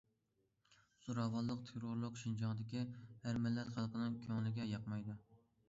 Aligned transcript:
زوراۋانلىق، 1.07 1.61
تېررورلۇق 1.67 2.17
شىنجاڭدىكى 2.23 2.83
ھەر 3.27 3.39
مىللەت 3.47 3.73
خەلقنىڭ 3.79 4.19
كۆڭلىگە 4.27 4.69
ياقمايدۇ. 4.75 5.21